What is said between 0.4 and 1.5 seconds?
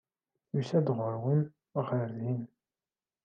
Yusa-d ɣur-wen,